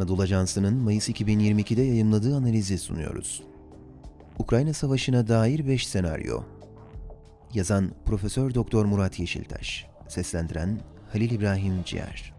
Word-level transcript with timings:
Anadolu 0.00 0.22
Ajansı'nın 0.22 0.76
Mayıs 0.76 1.08
2022'de 1.08 1.82
yayımladığı 1.82 2.36
analizi 2.36 2.78
sunuyoruz. 2.78 3.42
Ukrayna 4.38 4.72
Savaşı'na 4.72 5.28
dair 5.28 5.66
5 5.66 5.86
senaryo. 5.86 6.42
Yazan 7.54 7.90
Profesör 8.04 8.54
Doktor 8.54 8.84
Murat 8.84 9.18
Yeşiltaş, 9.18 9.86
seslendiren 10.08 10.80
Halil 11.12 11.30
İbrahim 11.30 11.84
Ciğer. 11.84 12.32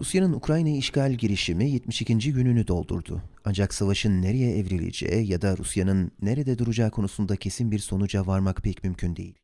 Rusya'nın 0.00 0.32
Ukrayna 0.32 0.68
işgal 0.68 1.12
girişimi 1.12 1.70
72. 1.70 2.32
gününü 2.32 2.66
doldurdu. 2.66 3.22
Ancak 3.44 3.74
savaşın 3.74 4.22
nereye 4.22 4.58
evrileceği 4.58 5.30
ya 5.30 5.42
da 5.42 5.56
Rusya'nın 5.56 6.10
nerede 6.22 6.58
duracağı 6.58 6.90
konusunda 6.90 7.36
kesin 7.36 7.70
bir 7.70 7.78
sonuca 7.78 8.26
varmak 8.26 8.62
pek 8.62 8.84
mümkün 8.84 9.16
değil. 9.16 9.43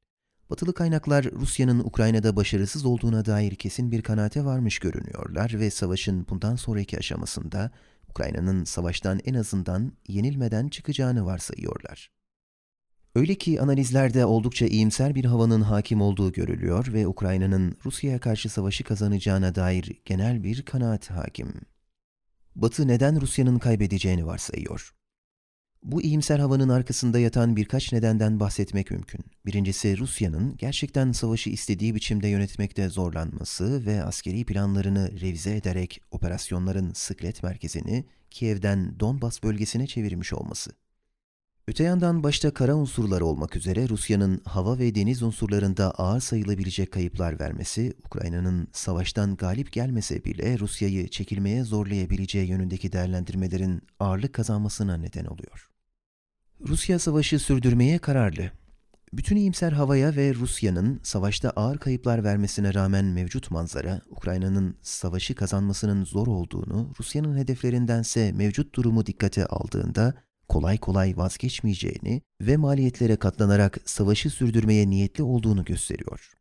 Batılı 0.51 0.75
kaynaklar 0.75 1.25
Rusya'nın 1.25 1.79
Ukrayna'da 1.79 2.37
başarısız 2.37 2.85
olduğuna 2.85 3.25
dair 3.25 3.55
kesin 3.55 3.93
bir 3.93 4.03
kanaate 4.03 4.45
varmış 4.45 4.79
görünüyorlar 4.79 5.61
ve 5.61 5.71
savaşın 5.71 6.27
bundan 6.31 6.57
sonraki 6.57 6.99
aşamasında 6.99 7.71
Ukrayna'nın 8.09 8.65
savaştan 8.65 9.21
en 9.25 9.35
azından 9.35 9.93
yenilmeden 10.09 10.69
çıkacağını 10.69 11.27
varsayıyorlar. 11.27 12.11
Öyle 13.15 13.35
ki 13.35 13.61
analizlerde 13.61 14.25
oldukça 14.25 14.67
iyimser 14.67 15.15
bir 15.15 15.25
havanın 15.25 15.61
hakim 15.61 16.01
olduğu 16.01 16.33
görülüyor 16.33 16.93
ve 16.93 17.07
Ukrayna'nın 17.07 17.77
Rusya'ya 17.85 18.21
karşı 18.21 18.49
savaşı 18.49 18.85
kazanacağına 18.85 19.55
dair 19.55 20.01
genel 20.05 20.45
bir 20.45 20.63
kanaat 20.63 21.11
hakim. 21.11 21.53
Batı 22.57 22.89
neden 22.89 23.21
Rusya'nın 23.21 23.59
kaybedeceğini 23.59 24.27
varsayıyor. 24.27 25.00
Bu 25.83 26.03
iyimser 26.03 26.39
havanın 26.39 26.69
arkasında 26.69 27.19
yatan 27.19 27.57
birkaç 27.57 27.93
nedenden 27.93 28.41
bahsetmek 28.41 28.91
mümkün. 28.91 29.21
Birincisi 29.47 29.99
Rusya'nın 29.99 30.57
gerçekten 30.57 31.13
savaşı 31.13 31.51
istediği 31.51 31.95
biçimde 31.95 32.29
yönetmekte 32.29 32.89
zorlanması 32.89 33.87
ve 33.87 34.05
askeri 34.05 34.45
planlarını 34.45 35.21
revize 35.21 35.57
ederek 35.57 36.01
operasyonların 36.11 36.93
sıklet 36.93 37.43
merkezini 37.43 38.05
Kiev'den 38.31 39.01
Donbas 39.01 39.43
bölgesine 39.43 39.87
çevirmiş 39.87 40.33
olması. 40.33 40.71
Öte 41.69 41.85
yandan 41.85 42.23
başta 42.23 42.55
kara 42.55 42.75
unsurları 42.75 43.27
olmak 43.27 43.57
üzere 43.57 43.89
Rusya'nın 43.89 44.41
hava 44.45 44.79
ve 44.79 44.95
deniz 44.95 45.23
unsurlarında 45.23 45.91
ağır 45.91 46.21
sayılabilecek 46.21 46.93
kayıplar 46.93 47.41
vermesi, 47.41 47.95
Ukrayna'nın 48.07 48.69
savaştan 48.73 49.37
galip 49.37 49.73
gelmese 49.73 50.25
bile 50.25 50.59
Rusya'yı 50.59 51.09
çekilmeye 51.09 51.65
zorlayabileceği 51.65 52.49
yönündeki 52.49 52.93
değerlendirmelerin 52.93 53.83
ağırlık 54.01 54.33
kazanmasına 54.33 54.97
neden 54.97 55.25
oluyor. 55.25 55.70
Rusya 56.69 56.99
savaşı 56.99 57.39
sürdürmeye 57.39 57.99
kararlı. 57.99 58.51
Bütün 59.13 59.37
iyimser 59.37 59.73
havaya 59.73 60.17
ve 60.17 60.35
Rusya'nın 60.35 61.01
savaşta 61.03 61.51
ağır 61.51 61.79
kayıplar 61.79 62.25
vermesine 62.25 62.75
rağmen 62.75 63.05
mevcut 63.05 63.51
manzara, 63.51 64.01
Ukrayna'nın 64.11 64.77
savaşı 64.83 65.35
kazanmasının 65.35 66.05
zor 66.05 66.27
olduğunu, 66.27 66.93
Rusya'nın 67.01 67.37
hedeflerindense 67.39 68.33
mevcut 68.33 68.75
durumu 68.75 69.07
dikkate 69.07 69.47
aldığında 69.47 70.15
kolay 70.49 70.79
kolay 70.79 71.17
vazgeçmeyeceğini 71.17 72.23
ve 72.41 72.57
maliyetlere 72.57 73.17
katlanarak 73.17 73.79
savaşı 73.85 74.31
sürdürmeye 74.31 74.91
niyetli 74.91 75.23
olduğunu 75.23 75.65
gösteriyor. 75.65 76.33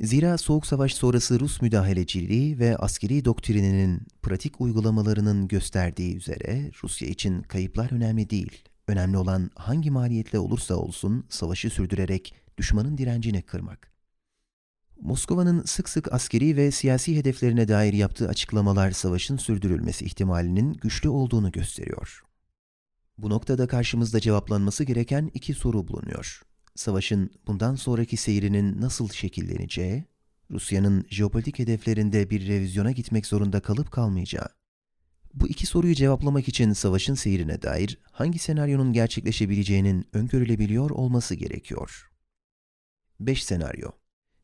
Zira 0.00 0.38
Soğuk 0.38 0.66
Savaş 0.66 0.94
sonrası 0.94 1.40
Rus 1.40 1.62
müdahaleciliği 1.62 2.58
ve 2.58 2.76
askeri 2.76 3.24
doktrininin 3.24 4.06
pratik 4.22 4.60
uygulamalarının 4.60 5.48
gösterdiği 5.48 6.16
üzere 6.16 6.70
Rusya 6.82 7.08
için 7.08 7.42
kayıplar 7.42 7.92
önemli 7.92 8.30
değil. 8.30 8.71
Önemli 8.88 9.16
olan 9.16 9.50
hangi 9.54 9.90
maliyetle 9.90 10.38
olursa 10.38 10.74
olsun 10.74 11.26
savaşı 11.28 11.70
sürdürerek 11.70 12.34
düşmanın 12.58 12.98
direncini 12.98 13.42
kırmak. 13.42 13.92
Moskova'nın 15.00 15.62
sık 15.62 15.88
sık 15.88 16.12
askeri 16.12 16.56
ve 16.56 16.70
siyasi 16.70 17.16
hedeflerine 17.16 17.68
dair 17.68 17.92
yaptığı 17.92 18.28
açıklamalar 18.28 18.90
savaşın 18.90 19.36
sürdürülmesi 19.36 20.04
ihtimalinin 20.04 20.72
güçlü 20.72 21.08
olduğunu 21.08 21.52
gösteriyor. 21.52 22.22
Bu 23.18 23.30
noktada 23.30 23.66
karşımızda 23.66 24.20
cevaplanması 24.20 24.84
gereken 24.84 25.30
iki 25.34 25.54
soru 25.54 25.88
bulunuyor. 25.88 26.42
Savaşın 26.74 27.30
bundan 27.46 27.74
sonraki 27.74 28.16
seyrinin 28.16 28.80
nasıl 28.80 29.08
şekilleneceği, 29.08 30.04
Rusya'nın 30.50 31.04
jeopolitik 31.10 31.58
hedeflerinde 31.58 32.30
bir 32.30 32.48
revizyona 32.48 32.90
gitmek 32.90 33.26
zorunda 33.26 33.60
kalıp 33.60 33.90
kalmayacağı. 33.90 34.48
Bu 35.34 35.48
iki 35.48 35.66
soruyu 35.66 35.94
cevaplamak 35.94 36.48
için 36.48 36.72
savaşın 36.72 37.14
seyrine 37.14 37.62
dair 37.62 37.98
hangi 38.10 38.38
senaryonun 38.38 38.92
gerçekleşebileceğinin 38.92 40.06
öngörülebiliyor 40.12 40.90
olması 40.90 41.34
gerekiyor. 41.34 42.10
5 43.20 43.44
senaryo 43.44 43.90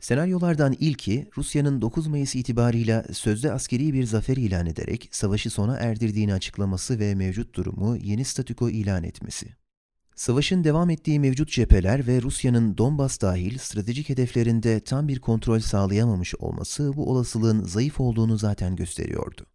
Senaryolardan 0.00 0.76
ilki 0.80 1.28
Rusya'nın 1.36 1.80
9 1.82 2.06
Mayıs 2.06 2.34
itibarıyla 2.34 3.04
sözde 3.12 3.52
askeri 3.52 3.92
bir 3.92 4.04
zafer 4.04 4.36
ilan 4.36 4.66
ederek 4.66 5.08
savaşı 5.10 5.50
sona 5.50 5.76
erdirdiğini 5.76 6.34
açıklaması 6.34 6.98
ve 6.98 7.14
mevcut 7.14 7.54
durumu 7.54 7.96
yeni 7.96 8.24
statüko 8.24 8.70
ilan 8.70 9.04
etmesi. 9.04 9.56
Savaşın 10.14 10.64
devam 10.64 10.90
ettiği 10.90 11.20
mevcut 11.20 11.50
cepheler 11.50 12.06
ve 12.06 12.22
Rusya'nın 12.22 12.78
Donbas 12.78 13.20
dahil 13.20 13.58
stratejik 13.58 14.08
hedeflerinde 14.08 14.80
tam 14.80 15.08
bir 15.08 15.20
kontrol 15.20 15.60
sağlayamamış 15.60 16.34
olması 16.34 16.96
bu 16.96 17.10
olasılığın 17.10 17.64
zayıf 17.64 18.00
olduğunu 18.00 18.38
zaten 18.38 18.76
gösteriyordu. 18.76 19.46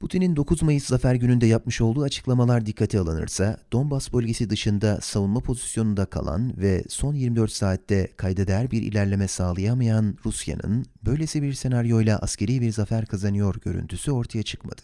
Putin'in 0.00 0.36
9 0.36 0.62
Mayıs 0.62 0.84
zafer 0.84 1.14
gününde 1.14 1.46
yapmış 1.46 1.80
olduğu 1.80 2.02
açıklamalar 2.02 2.66
dikkate 2.66 3.00
alınırsa, 3.00 3.56
Donbas 3.72 4.12
bölgesi 4.12 4.50
dışında 4.50 5.00
savunma 5.00 5.40
pozisyonunda 5.40 6.06
kalan 6.06 6.52
ve 6.56 6.84
son 6.88 7.14
24 7.14 7.52
saatte 7.52 8.12
kayda 8.16 8.46
değer 8.46 8.70
bir 8.70 8.82
ilerleme 8.82 9.28
sağlayamayan 9.28 10.16
Rusya'nın 10.24 10.86
böylesi 11.06 11.42
bir 11.42 11.52
senaryoyla 11.52 12.18
askeri 12.18 12.60
bir 12.60 12.72
zafer 12.72 13.06
kazanıyor 13.06 13.54
görüntüsü 13.64 14.10
ortaya 14.10 14.42
çıkmadı. 14.42 14.82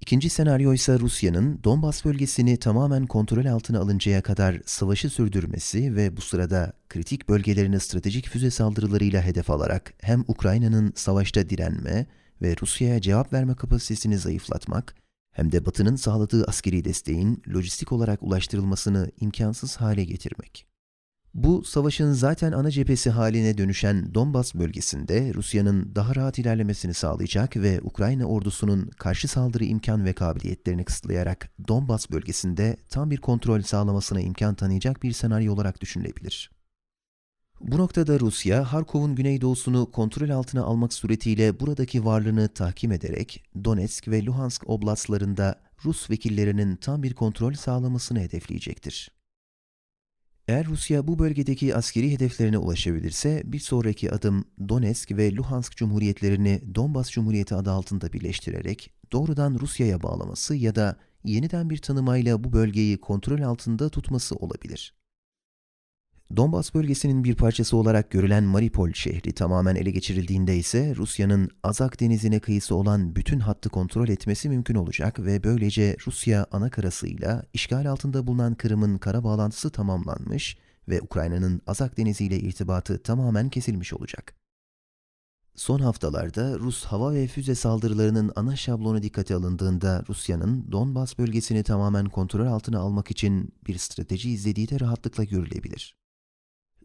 İkinci 0.00 0.30
senaryo 0.30 0.74
ise 0.74 0.98
Rusya'nın 0.98 1.60
Donbas 1.64 2.04
bölgesini 2.04 2.56
tamamen 2.56 3.06
kontrol 3.06 3.46
altına 3.46 3.80
alıncaya 3.80 4.22
kadar 4.22 4.60
savaşı 4.66 5.10
sürdürmesi 5.10 5.96
ve 5.96 6.16
bu 6.16 6.20
sırada 6.20 6.72
kritik 6.88 7.28
bölgelerini 7.28 7.80
stratejik 7.80 8.28
füze 8.28 8.50
saldırılarıyla 8.50 9.22
hedef 9.22 9.50
alarak 9.50 9.94
hem 10.00 10.24
Ukrayna'nın 10.28 10.92
savaşta 10.96 11.48
direnme 11.48 12.06
ve 12.42 12.56
Rusya'ya 12.62 13.00
cevap 13.00 13.32
verme 13.32 13.54
kapasitesini 13.54 14.18
zayıflatmak, 14.18 14.94
hem 15.32 15.52
de 15.52 15.66
Batı'nın 15.66 15.96
sağladığı 15.96 16.44
askeri 16.44 16.84
desteğin 16.84 17.42
lojistik 17.54 17.92
olarak 17.92 18.22
ulaştırılmasını 18.22 19.10
imkansız 19.20 19.76
hale 19.76 20.04
getirmek. 20.04 20.66
Bu, 21.34 21.64
savaşın 21.64 22.12
zaten 22.12 22.52
ana 22.52 22.70
cephesi 22.70 23.10
haline 23.10 23.58
dönüşen 23.58 24.14
Donbas 24.14 24.54
bölgesinde 24.54 25.34
Rusya'nın 25.34 25.94
daha 25.94 26.14
rahat 26.14 26.38
ilerlemesini 26.38 26.94
sağlayacak 26.94 27.56
ve 27.56 27.80
Ukrayna 27.82 28.24
ordusunun 28.24 28.90
karşı 28.98 29.28
saldırı 29.28 29.64
imkan 29.64 30.04
ve 30.04 30.12
kabiliyetlerini 30.12 30.84
kısıtlayarak 30.84 31.50
Donbas 31.68 32.10
bölgesinde 32.10 32.76
tam 32.90 33.10
bir 33.10 33.16
kontrol 33.16 33.62
sağlamasına 33.62 34.20
imkan 34.20 34.54
tanıyacak 34.54 35.02
bir 35.02 35.12
senaryo 35.12 35.54
olarak 35.54 35.80
düşünülebilir. 35.80 36.50
Bu 37.62 37.78
noktada 37.78 38.20
Rusya, 38.20 38.72
Harkov'un 38.72 39.14
güneydoğusunu 39.14 39.90
kontrol 39.90 40.30
altına 40.30 40.62
almak 40.62 40.92
suretiyle 40.92 41.60
buradaki 41.60 42.04
varlığını 42.04 42.48
tahkim 42.48 42.92
ederek 42.92 43.44
Donetsk 43.64 44.08
ve 44.08 44.24
Luhansk 44.24 44.68
oblastlarında 44.68 45.60
Rus 45.84 46.10
vekillerinin 46.10 46.76
tam 46.76 47.02
bir 47.02 47.14
kontrol 47.14 47.52
sağlamasını 47.52 48.20
hedefleyecektir. 48.20 49.10
Eğer 50.48 50.66
Rusya 50.66 51.08
bu 51.08 51.18
bölgedeki 51.18 51.76
askeri 51.76 52.12
hedeflerine 52.12 52.58
ulaşabilirse 52.58 53.42
bir 53.44 53.58
sonraki 53.58 54.12
adım 54.12 54.44
Donetsk 54.68 55.10
ve 55.10 55.34
Luhansk 55.34 55.76
cumhuriyetlerini 55.76 56.74
Donbas 56.74 57.10
Cumhuriyeti 57.10 57.54
adı 57.54 57.70
altında 57.70 58.12
birleştirerek 58.12 58.92
doğrudan 59.12 59.58
Rusya'ya 59.60 60.02
bağlaması 60.02 60.54
ya 60.54 60.74
da 60.74 60.96
yeniden 61.24 61.70
bir 61.70 61.78
tanımayla 61.78 62.44
bu 62.44 62.52
bölgeyi 62.52 63.00
kontrol 63.00 63.40
altında 63.40 63.88
tutması 63.88 64.36
olabilir. 64.36 65.01
Donbas 66.36 66.74
bölgesinin 66.74 67.24
bir 67.24 67.34
parçası 67.34 67.76
olarak 67.76 68.10
görülen 68.10 68.44
Maripol 68.44 68.92
şehri 68.92 69.32
tamamen 69.32 69.74
ele 69.74 69.90
geçirildiğinde 69.90 70.56
ise 70.56 70.94
Rusya'nın 70.96 71.50
Azak 71.62 72.00
denizine 72.00 72.40
kıyısı 72.40 72.74
olan 72.74 73.16
bütün 73.16 73.40
hattı 73.40 73.68
kontrol 73.68 74.08
etmesi 74.08 74.48
mümkün 74.48 74.74
olacak 74.74 75.20
ve 75.20 75.44
böylece 75.44 75.96
Rusya 76.06 76.46
ana 76.52 76.70
karasıyla 76.70 77.42
işgal 77.52 77.86
altında 77.90 78.26
bulunan 78.26 78.54
Kırım'ın 78.54 78.98
kara 78.98 79.24
bağlantısı 79.24 79.70
tamamlanmış 79.70 80.56
ve 80.88 81.00
Ukrayna'nın 81.00 81.62
Azak 81.66 81.96
denizi 81.96 82.24
ile 82.24 82.38
irtibatı 82.38 83.02
tamamen 83.02 83.48
kesilmiş 83.48 83.92
olacak. 83.92 84.34
Son 85.54 85.78
haftalarda 85.78 86.58
Rus 86.58 86.84
hava 86.84 87.14
ve 87.14 87.26
füze 87.26 87.54
saldırılarının 87.54 88.32
ana 88.36 88.56
şablonu 88.56 89.02
dikkate 89.02 89.34
alındığında 89.34 90.04
Rusya'nın 90.08 90.72
Donbas 90.72 91.18
bölgesini 91.18 91.62
tamamen 91.62 92.06
kontrol 92.06 92.46
altına 92.46 92.78
almak 92.78 93.10
için 93.10 93.52
bir 93.66 93.78
strateji 93.78 94.30
izlediği 94.30 94.68
de 94.68 94.80
rahatlıkla 94.80 95.24
görülebilir. 95.24 96.01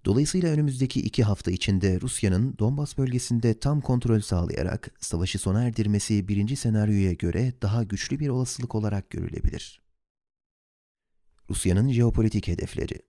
Dolayısıyla 0.07 0.49
önümüzdeki 0.49 1.01
iki 1.01 1.23
hafta 1.23 1.51
içinde 1.51 2.01
Rusya'nın 2.01 2.57
Donbas 2.59 2.97
bölgesinde 2.97 3.59
tam 3.59 3.81
kontrol 3.81 4.19
sağlayarak 4.19 4.91
savaşı 4.99 5.39
sona 5.39 5.63
erdirmesi 5.63 6.27
birinci 6.27 6.55
senaryoya 6.55 7.13
göre 7.13 7.53
daha 7.61 7.83
güçlü 7.83 8.19
bir 8.19 8.29
olasılık 8.29 8.75
olarak 8.75 9.09
görülebilir. 9.09 9.81
Rusya'nın 11.49 11.91
jeopolitik 11.91 12.47
hedefleri 12.47 12.99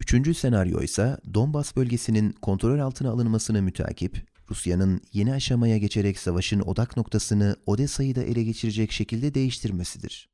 Üçüncü 0.00 0.34
senaryo 0.34 0.82
ise 0.82 1.16
Donbas 1.34 1.76
bölgesinin 1.76 2.32
kontrol 2.32 2.78
altına 2.78 3.10
alınmasını 3.10 3.62
mütakip, 3.62 4.26
Rusya'nın 4.50 5.00
yeni 5.12 5.32
aşamaya 5.32 5.78
geçerek 5.78 6.18
savaşın 6.18 6.60
odak 6.60 6.96
noktasını 6.96 7.56
Odessa'yı 7.66 8.14
da 8.14 8.22
ele 8.22 8.42
geçirecek 8.42 8.92
şekilde 8.92 9.34
değiştirmesidir. 9.34 10.28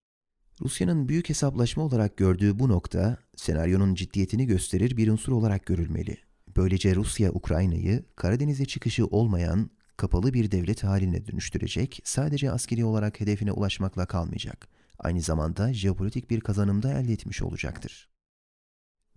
Rusya'nın 0.61 1.09
büyük 1.09 1.29
hesaplaşma 1.29 1.83
olarak 1.83 2.17
gördüğü 2.17 2.59
bu 2.59 2.69
nokta, 2.69 3.28
senaryonun 3.39 3.95
ciddiyetini 3.95 4.47
gösterir 4.47 4.97
bir 4.97 5.09
unsur 5.09 5.33
olarak 5.33 5.67
görülmeli. 5.67 6.17
Böylece 6.57 6.95
Rusya, 6.95 7.33
Ukrayna'yı 7.33 8.05
Karadeniz'e 8.17 8.65
çıkışı 8.65 9.07
olmayan 9.07 9.71
kapalı 9.97 10.35
bir 10.35 10.51
devlet 10.51 10.85
haline 10.85 11.27
dönüştürecek, 11.27 12.01
sadece 12.05 12.51
askeri 12.51 12.85
olarak 12.85 13.21
hedefine 13.21 13.53
ulaşmakla 13.53 14.07
kalmayacak. 14.07 14.69
Aynı 14.99 15.21
zamanda 15.21 15.73
jeopolitik 15.73 16.31
bir 16.31 16.41
kazanım 16.41 16.83
da 16.83 17.01
elde 17.01 17.13
etmiş 17.13 17.43
olacaktır. 17.43 18.09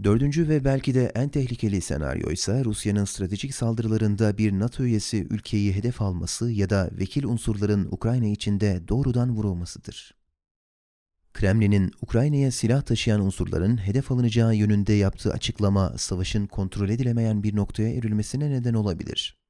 Dördüncü 0.03 0.49
ve 0.49 0.65
belki 0.65 0.93
de 0.93 1.11
en 1.15 1.29
tehlikeli 1.29 1.81
senaryo 1.81 2.31
ise 2.31 2.65
Rusya'nın 2.65 3.05
stratejik 3.05 3.55
saldırılarında 3.55 4.37
bir 4.37 4.51
NATO 4.51 4.83
üyesi 4.83 5.27
ülkeyi 5.29 5.75
hedef 5.75 6.01
alması 6.01 6.51
ya 6.51 6.69
da 6.69 6.89
vekil 6.91 7.23
unsurların 7.23 7.87
Ukrayna 7.91 8.27
içinde 8.27 8.87
doğrudan 8.87 9.35
vurulmasıdır. 9.35 10.20
Kremlin'in 11.33 11.91
Ukrayna'ya 12.01 12.51
silah 12.51 12.81
taşıyan 12.81 13.21
unsurların 13.21 13.77
hedef 13.77 14.11
alınacağı 14.11 14.55
yönünde 14.55 14.93
yaptığı 14.93 15.33
açıklama 15.33 15.93
savaşın 15.97 16.47
kontrol 16.47 16.89
edilemeyen 16.89 17.43
bir 17.43 17.55
noktaya 17.55 17.89
evrilmesine 17.89 18.49
neden 18.49 18.73
olabilir. 18.73 19.41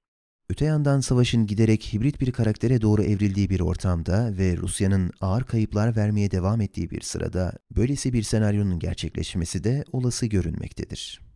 Öte 0.50 0.66
yandan 0.66 1.00
savaşın 1.00 1.48
giderek 1.48 1.94
hibrit 1.94 2.22
bir 2.22 2.31
karaktere 2.31 2.81
doğru 2.81 3.04
evrildiği 3.04 3.50
bir 3.50 3.60
ortamda 3.60 4.38
ve 4.38 4.57
Rusya'nın 4.57 5.12
ağır 5.22 5.44
kayıplar 5.44 5.95
vermeye 5.95 6.31
devam 6.31 6.62
ettiği 6.62 6.92
bir 6.92 7.01
sırada 7.01 7.54
böylesi 7.75 8.13
bir 8.13 8.24
senaryonun 8.24 8.80
gerçekleşmesi 8.80 9.63
de 9.63 9.84
olası 9.92 10.25
görünmektedir. 10.25 11.31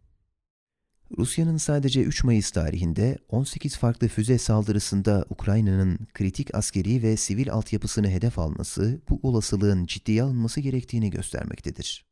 Rusya'nın 1.17 1.57
sadece 1.57 2.01
3 2.01 2.23
Mayıs 2.23 2.51
tarihinde 2.51 3.17
18 3.29 3.77
farklı 3.77 4.07
füze 4.07 4.37
saldırısında 4.37 5.25
Ukrayna'nın 5.29 6.07
kritik 6.13 6.55
askeri 6.55 7.03
ve 7.03 7.17
sivil 7.17 7.51
altyapısını 7.51 8.09
hedef 8.09 8.39
alması 8.39 9.01
bu 9.09 9.19
olasılığın 9.23 9.85
ciddiye 9.85 10.23
alınması 10.23 10.61
gerektiğini 10.61 11.09
göstermektedir. 11.09 12.05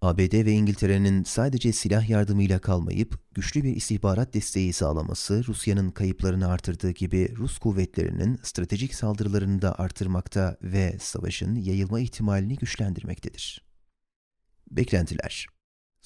ABD 0.00 0.44
ve 0.44 0.52
İngiltere'nin 0.52 1.24
sadece 1.24 1.72
silah 1.72 2.08
yardımıyla 2.08 2.58
kalmayıp 2.58 3.34
güçlü 3.34 3.64
bir 3.64 3.76
istihbarat 3.76 4.34
desteği 4.34 4.72
sağlaması 4.72 5.46
Rusya'nın 5.46 5.90
kayıplarını 5.90 6.48
artırdığı 6.48 6.90
gibi 6.90 7.34
Rus 7.36 7.58
kuvvetlerinin 7.58 8.38
stratejik 8.42 8.94
saldırılarını 8.94 9.62
da 9.62 9.78
artırmakta 9.78 10.56
ve 10.62 10.96
savaşın 11.00 11.54
yayılma 11.54 12.00
ihtimalini 12.00 12.56
güçlendirmektedir. 12.56 13.62
Beklentiler 14.70 15.55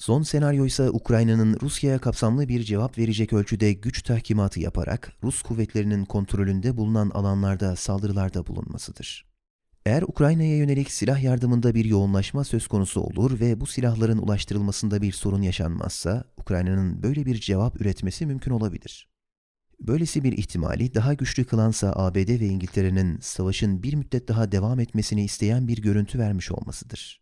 Son 0.01 0.21
senaryo 0.21 0.65
ise 0.65 0.89
Ukrayna'nın 0.89 1.57
Rusya'ya 1.61 1.99
kapsamlı 1.99 2.47
bir 2.47 2.63
cevap 2.63 2.97
verecek 2.97 3.33
ölçüde 3.33 3.73
güç 3.73 4.01
tahkimatı 4.01 4.59
yaparak 4.59 5.13
Rus 5.23 5.41
kuvvetlerinin 5.41 6.05
kontrolünde 6.05 6.77
bulunan 6.77 7.09
alanlarda 7.09 7.75
saldırılarda 7.75 8.47
bulunmasıdır. 8.47 9.25
Eğer 9.85 10.01
Ukrayna'ya 10.01 10.57
yönelik 10.57 10.91
silah 10.91 11.23
yardımında 11.23 11.75
bir 11.75 11.85
yoğunlaşma 11.85 12.43
söz 12.43 12.67
konusu 12.67 13.01
olur 13.01 13.39
ve 13.39 13.59
bu 13.59 13.67
silahların 13.67 14.17
ulaştırılmasında 14.17 15.01
bir 15.01 15.11
sorun 15.11 15.41
yaşanmazsa, 15.41 16.23
Ukrayna'nın 16.37 17.03
böyle 17.03 17.25
bir 17.25 17.35
cevap 17.35 17.81
üretmesi 17.81 18.25
mümkün 18.25 18.51
olabilir. 18.51 19.09
Böylesi 19.79 20.23
bir 20.23 20.37
ihtimali 20.37 20.93
daha 20.93 21.13
güçlü 21.13 21.45
kılansa 21.45 21.93
ABD 21.95 22.39
ve 22.39 22.45
İngiltere'nin 22.45 23.19
savaşın 23.19 23.83
bir 23.83 23.93
müddet 23.93 24.27
daha 24.27 24.51
devam 24.51 24.79
etmesini 24.79 25.23
isteyen 25.23 25.67
bir 25.67 25.81
görüntü 25.81 26.19
vermiş 26.19 26.51
olmasıdır. 26.51 27.20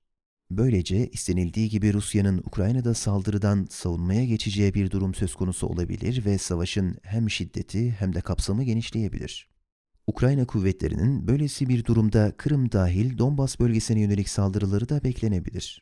Böylece 0.52 1.08
istenildiği 1.08 1.70
gibi 1.70 1.94
Rusya'nın 1.94 2.38
Ukrayna'da 2.38 2.94
saldırıdan 2.94 3.68
savunmaya 3.70 4.26
geçeceği 4.26 4.74
bir 4.74 4.92
durum 4.92 5.14
söz 5.14 5.36
konusu 5.36 5.68
olabilir 5.68 6.26
ve 6.26 6.38
savaşın 6.38 6.98
hem 7.04 7.30
şiddeti 7.30 7.92
hem 7.92 8.16
de 8.16 8.22
kapsamı 8.22 8.64
genişleyebilir. 8.64 9.50
Ukrayna 10.08 10.46
kuvvetlerinin 10.46 11.28
böylesi 11.28 11.70
bir 11.70 11.86
durumda 11.86 12.32
Kırım 12.38 12.72
dahil 12.72 13.18
Donbas 13.18 13.60
bölgesine 13.60 14.02
yönelik 14.02 14.30
saldırıları 14.30 14.90
da 14.90 15.04
beklenebilir. 15.04 15.82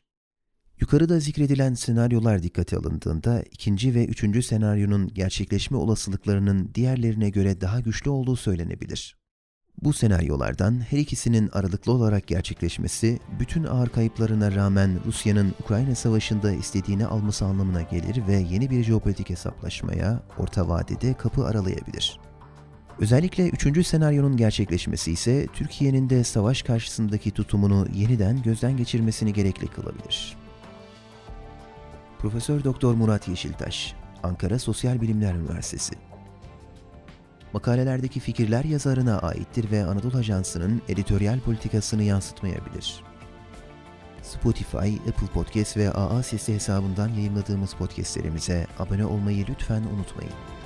Yukarıda 0.80 1.20
zikredilen 1.20 1.74
senaryolar 1.74 2.42
dikkate 2.42 2.76
alındığında 2.76 3.42
ikinci 3.42 3.94
ve 3.94 4.06
üçüncü 4.06 4.42
senaryonun 4.42 5.08
gerçekleşme 5.08 5.76
olasılıklarının 5.76 6.70
diğerlerine 6.74 7.30
göre 7.30 7.60
daha 7.60 7.80
güçlü 7.80 8.10
olduğu 8.10 8.36
söylenebilir. 8.36 9.16
Bu 9.82 9.92
senaryolardan 9.92 10.80
her 10.90 10.98
ikisinin 10.98 11.50
aralıklı 11.52 11.92
olarak 11.92 12.26
gerçekleşmesi, 12.26 13.18
bütün 13.40 13.64
ağır 13.64 13.88
kayıplarına 13.88 14.54
rağmen 14.54 15.00
Rusya'nın 15.06 15.54
Ukrayna 15.64 15.94
Savaşı'nda 15.94 16.52
istediğini 16.52 17.06
alması 17.06 17.44
anlamına 17.44 17.82
gelir 17.82 18.26
ve 18.26 18.36
yeni 18.36 18.70
bir 18.70 18.84
jeopolitik 18.84 19.30
hesaplaşmaya 19.30 20.22
orta 20.38 20.68
vadede 20.68 21.14
kapı 21.14 21.46
aralayabilir. 21.46 22.20
Özellikle 22.98 23.48
üçüncü 23.48 23.84
senaryonun 23.84 24.36
gerçekleşmesi 24.36 25.12
ise 25.12 25.46
Türkiye'nin 25.52 26.10
de 26.10 26.24
savaş 26.24 26.62
karşısındaki 26.62 27.30
tutumunu 27.30 27.86
yeniden 27.94 28.42
gözden 28.42 28.76
geçirmesini 28.76 29.32
gerekli 29.32 29.66
kılabilir. 29.66 30.36
Profesör 32.18 32.64
Doktor 32.64 32.94
Murat 32.94 33.28
Yeşiltaş, 33.28 33.94
Ankara 34.22 34.58
Sosyal 34.58 35.00
Bilimler 35.00 35.34
Üniversitesi 35.34 36.07
Makalelerdeki 37.52 38.20
fikirler 38.20 38.64
yazarına 38.64 39.18
aittir 39.18 39.70
ve 39.70 39.84
Anadolu 39.84 40.16
Ajansı'nın 40.16 40.82
editoryal 40.88 41.40
politikasını 41.40 42.02
yansıtmayabilir. 42.02 43.02
Spotify, 44.22 44.76
Apple 45.08 45.26
Podcast 45.34 45.76
ve 45.76 45.92
AA 45.92 46.22
Sesi 46.22 46.54
hesabından 46.54 47.08
yayınladığımız 47.08 47.74
podcastlerimize 47.74 48.66
abone 48.78 49.06
olmayı 49.06 49.46
lütfen 49.48 49.82
unutmayın. 49.82 50.57